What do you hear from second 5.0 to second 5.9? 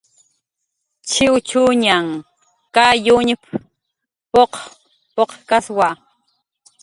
p""uqkkaswa"